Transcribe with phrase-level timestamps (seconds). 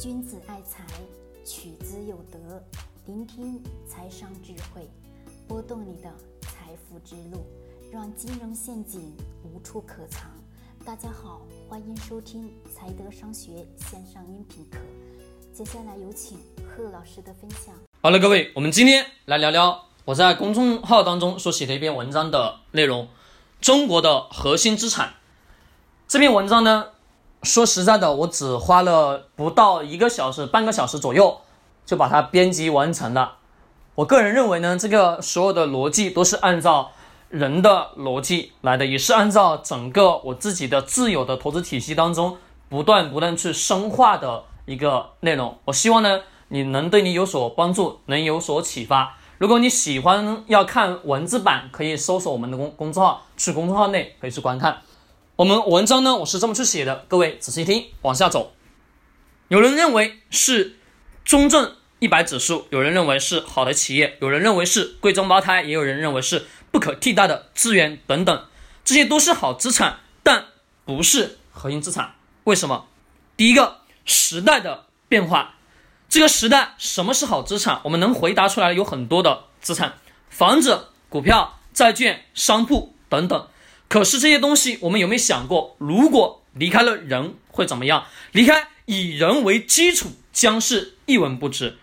[0.00, 0.84] 君子爱财，
[1.44, 2.60] 取之有德。
[3.06, 4.90] 聆听财商智慧，
[5.46, 7.46] 拨动你的财富之路，
[7.92, 10.28] 让金融陷阱无处可藏。
[10.84, 14.78] 大家好，欢迎收听财德商学线上音频课。
[15.52, 17.72] 接下来有请贺老师的分享。
[18.02, 23.08] 好了，各位，我们今天来聊聊我在公众号当中所写的一篇文章的内容：
[23.60, 25.14] 中国的核心资产。
[26.08, 26.88] 这篇文章呢？
[27.44, 31.40] 说实在的，我只花了不到一个小时、半个小时左右
[31.84, 33.34] 就把它编辑完成了。
[33.96, 36.90] 我个人认为呢，这个所有的逻辑都是按照
[37.28, 45.56] 人的逻辑来的，也是按照整个我自己的自有的投资体系当中不断不断去深化的一个内容。
[45.66, 49.16] 我希望呢，你能对你有所帮助，能有所启发。
[49.38, 54.78] 如果你喜欢要看文字版，可以搜索我们的公公众号，去公众号内可以去观看。
[55.36, 58.54] 我们文章呢，我是这么去写的，各位仔细听，往下走。
[59.48, 60.76] 有人认为是
[61.24, 68.46] 中证一百指数，有人认为是好的企业，有人认为是贵州茅台，也有人认为是不可替代的资源等等，
[68.84, 70.44] 这些都是好资产，但
[70.84, 72.14] 不是核心资产。
[72.44, 72.86] 为什么？
[73.36, 75.56] 第一个，时代的变化，
[76.08, 77.80] 这个时代什么是好资产？
[77.82, 79.94] 我们能回答出来有很多的资产，
[80.30, 83.48] 房子、股票、债券、商铺等等。
[83.94, 88.06] 可是这些东西，我们有没有想过，如果离开了人会怎么样？
[88.32, 91.78] 离开以人为基础，将是一文不值。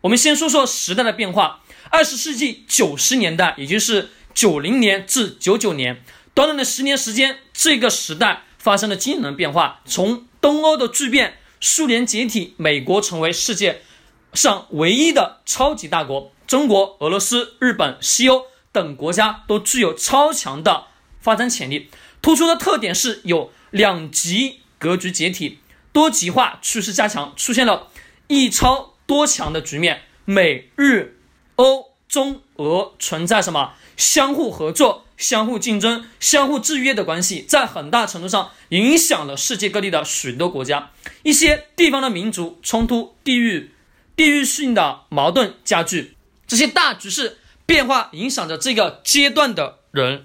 [0.00, 1.60] 我们先说说时代的变化。
[1.88, 6.02] 二十世纪九十年代，也就是九零年至九九年，
[6.34, 9.82] 短短的十年时间，这个时代发生了惊人的变化。
[9.84, 13.82] 从东欧的巨变，苏联解体，美国成为世界
[14.34, 20.86] 上唯一的超级大国，中国、俄罗斯、日本、西欧等国家都具有超强的。
[21.22, 21.88] 发展潜力
[22.20, 25.60] 突出的特点是有两极格局解体，
[25.92, 27.88] 多极化趋势加强，出现了
[28.26, 30.02] 一超多强的局面。
[30.24, 31.18] 美日
[31.56, 40.90] 欧中俄存在什么相互合作、相互竞争、相互制约的关系，在很大程度上影响了世界各地的许多国家。
[41.22, 43.72] 一些地方的民族冲突、地域
[44.14, 46.16] 地域性的矛盾加剧，
[46.46, 50.24] 这些大局势变化影响着这个阶段的人。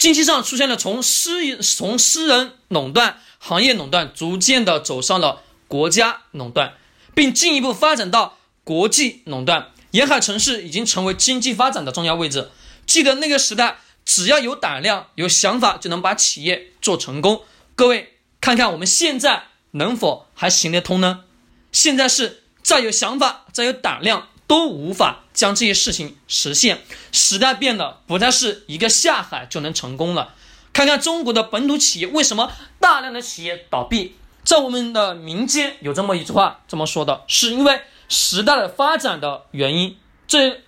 [0.00, 6.72] 经济上出现了从私从私人垄断、行业垄断，逐渐的走上了国家垄断，
[7.14, 9.72] 并进一步发展到国际垄断。
[9.90, 12.50] 沿海城市已经成为经济发展的重要位置。
[12.86, 17.42] 记得那个时代，只要有胆量、有想法，就能把企业做成功。
[17.74, 21.24] 各位看看我们现在能否还行得通呢？
[21.72, 24.29] 现在是再有想法、再有胆量。
[24.50, 26.82] 都无法将这些事情实现。
[27.12, 30.34] 时代变了，不再是一个下海就能成功了。
[30.72, 32.50] 看看中国的本土企业，为什么
[32.80, 34.16] 大量的企业倒闭？
[34.42, 39.96] 在我们的民间有这么一句话这么说的，是因为时代的发展的原因。
[40.26, 40.62] 这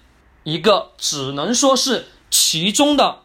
[0.45, 3.23] 一个只能说是其中的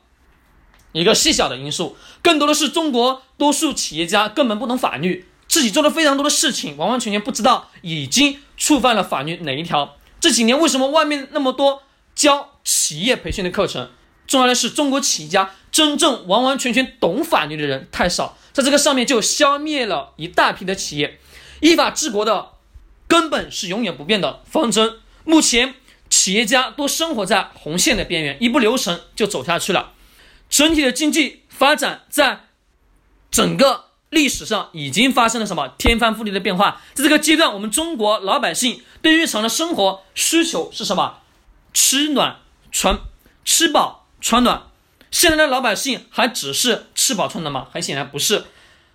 [0.92, 9.94] 一个细小的因素，更多的是中国多数企业家根本不懂法律，自己做了非常多的事情，完完全全不知道已经触犯了法律哪一条。
[10.20, 11.84] 这几年为什么外面那么多
[12.16, 13.92] 教企业培训的课程？
[14.26, 21.20] 重要的是中国企业家真正完完全全懂法律的人太少，在这个上面就消灭了一大批的企业。
[21.62, 22.50] 依法治国的
[23.08, 25.00] 根本是永远不变的方针。
[25.24, 25.76] 目前
[26.10, 29.94] 企业家都生活在红线的边缘，一不留神就走下去了。
[30.50, 32.48] 整体的经济发展在
[33.32, 33.87] 整个。
[34.10, 36.82] 历史上已经发生了什么天翻覆地的变化？
[36.94, 41.20] 在这个阶段，我们中国老百姓对日常的生活需求是什么？
[41.74, 42.38] 吃暖
[42.72, 43.00] 穿，
[43.44, 44.64] 吃饱穿暖。
[45.12, 47.68] 现在的老百姓还只是吃饱穿暖吗？
[47.72, 48.46] 很显然不是。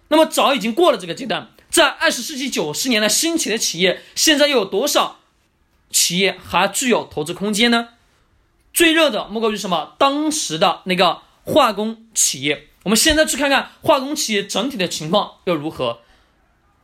[0.09, 1.50] 那么早已经过了这个阶段。
[1.71, 5.21] 在二十世纪九十年代兴起的企业，现在又有多少
[5.91, 7.89] 企业还具有投资空间呢？
[8.75, 9.94] 最热的莫过于什么？
[9.99, 12.69] 当时的那个化工企业。
[12.84, 16.00] 我们现在去看看化工企业整体的情况又如何？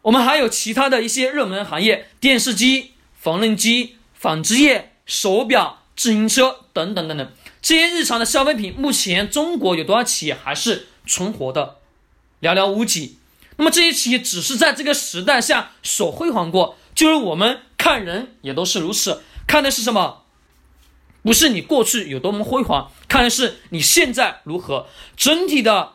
[0.03, 7.30] 我们还有其他的一些热门行业，电视机、缝纫机、纺织业、手表、自行车等等等等，
[7.60, 11.78] 这些日常的消费品，目前中国有多少企业还是存活的？
[12.41, 13.18] 寥寥无几。
[13.56, 20.22] 那么这些企业只是在这个时代下所辉煌过，就是我们看人也都是如此，看的是什么？
[21.24, 24.87] 不是你过去有多么辉煌，看的是你现在如何。
[25.16, 25.95] 整体的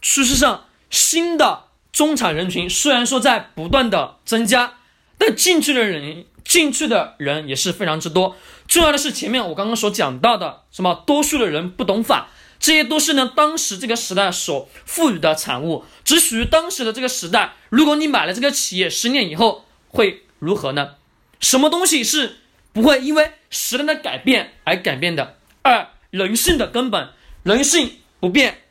[0.00, 4.74] 趋势上，新的中产人群虽然说在不断的增加，
[5.18, 8.36] 但进去的人进去的人也是非常之多。
[8.68, 12.28] 重要的是前面我刚刚所讲到的，什么多数的人不懂法，
[12.58, 17.54] 这些都是呢当时这个时代所赋予的产物，只属于当时的这个时代。
[17.70, 20.94] 如果你买了这个企业，十年以后会如何呢？
[21.40, 22.38] 什么东西是
[22.72, 25.36] 不会因为时代的改变而改变的？
[25.62, 27.10] 二，人性的根本，
[27.42, 28.62] 人性不变，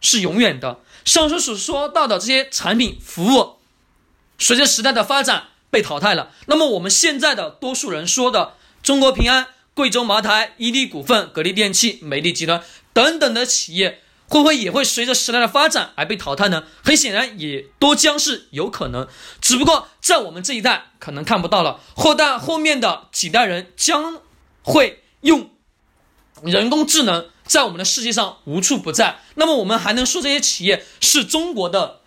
[0.00, 0.80] 是永远的。
[1.04, 3.56] 上述所说到的这些产品服务，
[4.38, 6.30] 随着时代的发展被淘汰了。
[6.46, 12.62] 那么我们现在的多数人说的中国平安、贵州茅台、伊利股份、格力电器、美的集团
[12.92, 16.64] 等等的企业，会不会也会随着时代的发展而被淘汰呢？
[16.82, 19.06] 很显然，也都将是有可能。
[19.40, 24.20] 只不过在我们这一代可能看不到了，后代后面的几代人将
[24.62, 25.50] 会用
[26.42, 27.26] 人工智能。
[27.46, 32.00] 在我们的世界上无处不在，那么我们还能说这些企业是中国的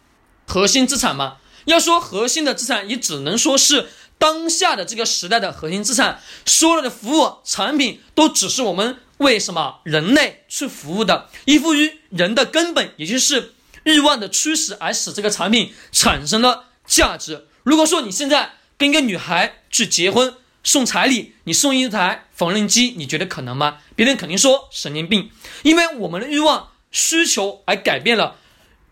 [0.45, 1.37] 核心资产吗？
[1.63, 3.87] 要说核心的资产，也只能说是
[4.17, 6.19] 当下的这个时代的核心资产。
[6.45, 13.53] 所有的服务产品都只是我们为什么人类去服务的，依附于人的根本，也就是
[13.83, 17.47] 欲望的驱使而使这个产品产生了价值。
[17.63, 20.33] 如果说你现在跟一个女孩去结婚，
[20.63, 23.77] 送彩礼，你送一台缝纫机，你觉得可能吗？
[23.95, 25.31] 别人肯定说神经病，
[25.63, 28.35] 因为我们的欲望需求而改变了，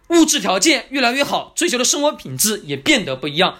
[0.07, 3.59] 物质条件越来越好，追求的生活品质也变得不一样，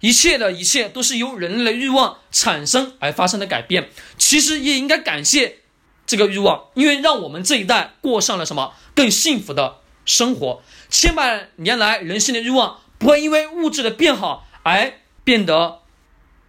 [0.00, 3.88] 一切的一切都是由人类的欲望产生而发生的改变。
[4.18, 5.60] 其实也应该感谢
[6.06, 10.62] 这个欲望，因为让我们这一代过上了什么更幸福的生活。
[10.90, 14.92] 千百年来，人性的欲望不会因为物质的变好而
[15.24, 15.80] 变得。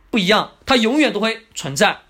[0.09, 2.01] 不一样，它永远都会存在。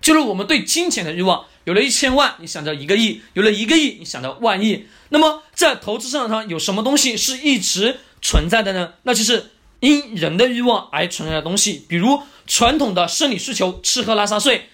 [0.00, 4.86] 就是我们对金钱的欲望，有了一千万，你想着一个亿；有了一个亿，你想着万亿。
[5.08, 8.92] 那么在投资市场上，有什么东西是一直存在的呢？
[9.02, 9.50] 那就是
[9.80, 14.68] 因人的欲望而存在的东西，比如传统的生理需求，吃喝拉撒睡，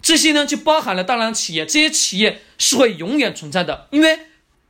[0.00, 1.66] 这些呢就包含了大量企业。
[1.66, 4.20] 这些企业是会永远存在的，因为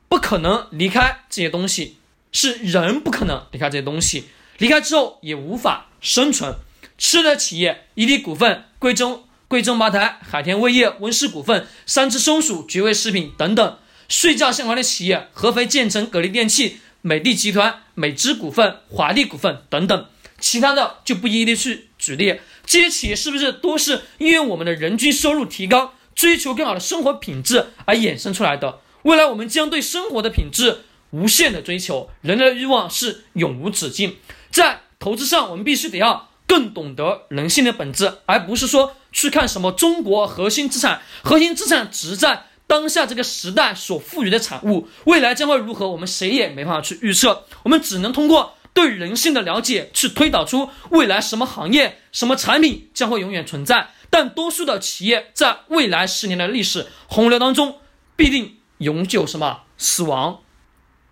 [0.09, 1.99] 不可能离开这些东西，
[2.33, 4.25] 是人不可能离开这些东西，
[4.59, 6.55] 离开之后也无法生存。
[7.03, 13.79] 吃的企业，伊利股份、贵州贵州茅台、海天味业、温氏股份、三只松鼠、绝味食品等等；
[14.09, 20.07] 睡觉相关的企业，合肥建成、格力电器、美的集团、美芝股份、华丽股份等等。
[20.39, 22.39] 其他的就不一一的去举例。
[22.65, 28.79] 这些企业是不是都是因为我们的人均收入提高、追求更好的生活品质而衍生出来的？
[29.03, 34.19] 未来我们将对生活的品质无限的追求，人类的欲望是永无止境。
[34.53, 36.29] 在投资上，我们必须得要。
[36.53, 41.01] 更懂得人性的本质，而不是说去看什么中国核心资产。
[41.23, 47.47] 核心资产只在当下这个时代所赋予的产物，未来将会如何，我们谁也没办法去预测。
[47.63, 53.89] 我们只能通过对人性的了解，去推导出未来什么行业、什么产品将会永远存在。
[54.11, 57.79] 但多数的企业在未来十年的历史洪流当中，
[58.15, 60.41] 必定永久什么死亡。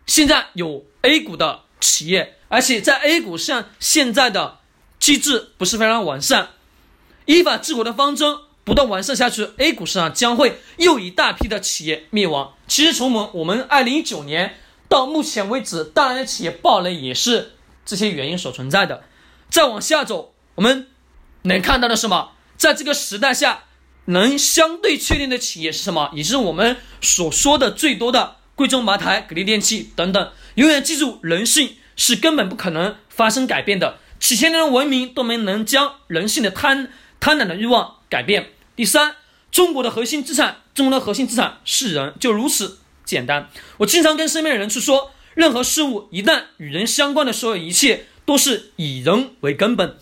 [0.04, 4.59] 现在有 A 股的企业，而且在 A 股像现在的。
[5.00, 6.50] 机制不是非常完善，
[7.24, 12.52] 依法治国的方针不断完善下去，A 股市场将会又一大批的企业灭亡。
[12.68, 14.56] 其实从我们我们二零一九年
[14.88, 17.52] 到目前为止，大量的企业暴雷也是
[17.86, 19.02] 这些原因所存在的。
[19.48, 20.86] 再往下走，我们
[21.42, 22.32] 能看到的是什么？
[22.58, 23.64] 在这个时代下，
[24.04, 26.10] 能相对确定的企业是什么？
[26.14, 30.30] 也是我们所说的最多的贵州茅台、格力电器等等。
[30.56, 33.98] 永远记住，人性是根本不可能发生改变的。
[34.20, 38.52] 几千年的文明都没能将人性的贪贪婪的欲望改变。
[38.76, 39.16] 第三，
[39.50, 43.48] 中国的核心资产，中国的核心资产是人，就如此简单。
[43.78, 49.96] 我经常跟身边的人去说，任何事物一旦与人相关的所有一切，都是以人为根本。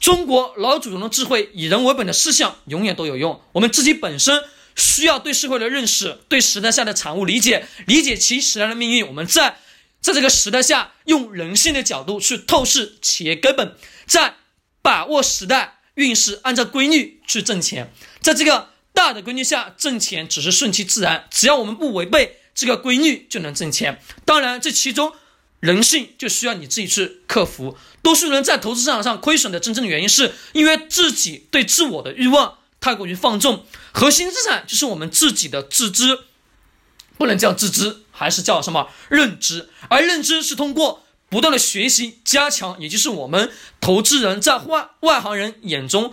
[0.00, 3.40] 中国老祖宗的智慧，以人为本的思想永远都有用。
[3.52, 4.42] 我们自己本身
[4.74, 9.06] 需要对社会的认识，对时代下的产物理解，理解其时代的命运。
[9.06, 9.58] 我们在。
[10.00, 13.76] 在这个时代下，用人性的角度去透视企业根本，
[14.06, 14.36] 在
[14.80, 17.92] 把握时代运势，按照规律去挣钱。
[18.22, 21.28] 在这个大的规律下挣钱，只是顺其自然。
[21.30, 24.02] 只要我们不违背这个规律，就能挣钱。
[24.24, 25.12] 当然，这其中
[25.60, 27.76] 人性就需要你自己去克服。
[28.02, 33.66] 多数人在投资市场上亏损的真正原因，是因为自己对自我的欲望太过于放纵。
[33.92, 36.20] 核心资产就是我们自己的自知，
[37.18, 37.98] 不能叫自知。
[38.20, 39.70] 还是叫什么认知？
[39.88, 43.50] 而认知是通过不断的学习加强，也就是我们
[43.80, 46.12] 投资人在外外行人眼中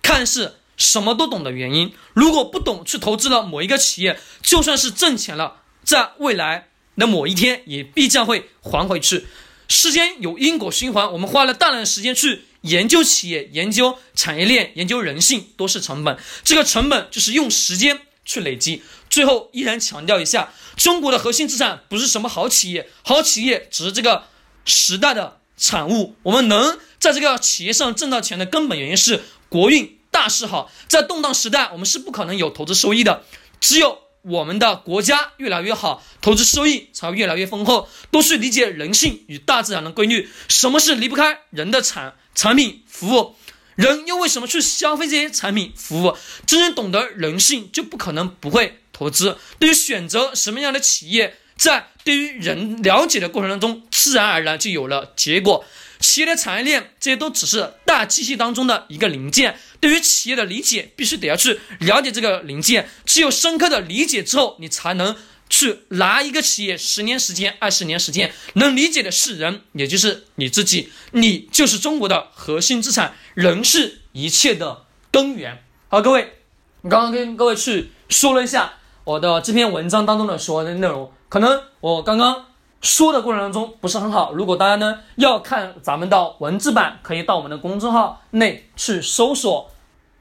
[0.00, 1.92] 看似什么都懂的原因。
[2.12, 9.26] 如果不懂去投资了某一个企业，就算是挣钱了，在未来的某一天也必将会还回去。
[9.66, 16.16] 世间有因果循环，我们花了大量的时间去研究企业、研究产业链、研究人性，都是成本。
[16.44, 18.84] 这个成本就是用时间去累积。
[19.14, 20.52] 最后依然强调一下。
[20.76, 24.24] 中国的核心资产不是什么好企业，好企业只是这个
[24.64, 26.16] 时代的产物。
[26.24, 30.68] 我们能在这个企业上挣到钱的根本原因是国运大势好。
[30.88, 33.22] 在动荡时代，我们是不可能有投资收益的，
[33.60, 37.88] 只有我们的国家越来越好，投资收益才会越来越丰厚。
[38.10, 43.36] 多去理解人性与大自然的规律，什么是离不开人的产产品服务？
[43.76, 46.16] 人又为什么去消费这些产品服务？
[46.44, 49.36] 真正懂得人性，就不可能不会投资。
[49.58, 55.62] 对于选择什么样的企业，在对于人了解的过程当中，自然而然就有了结果。
[56.00, 59.58] 企业的产业链，这些都只是大机器当中的一个零件。
[59.80, 62.88] 对于企业的理解，必须得要去了解这个零件。
[63.04, 65.14] 只有深刻的理解之后，你才能。
[65.50, 75.62] 去拿一个企业十年时间、二十年时间，能理解的是人，也就是你自己，你就是中国的核心资产，人是一切的根源。
[75.88, 76.38] 好，各位，
[76.80, 82.46] 我刚刚跟各位去说了一下我的这篇文章当中的所有的内容，可能我刚刚
[82.80, 84.32] 说的过程当中不是很好。
[84.32, 89.70] 如果大家呢要看咱们的文字版，可以到我们的公众号内去搜索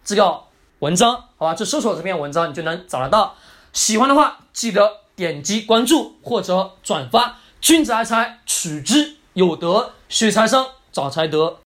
[0.04, 0.42] 这个
[0.80, 1.56] 文章，好吧？
[1.56, 3.36] 去搜索这篇文章，你就能找得到。
[3.72, 5.04] 喜欢的话，记得。
[5.16, 11.58] 点击关注或者转发，君子爱财，取之有德；学财商，找财德。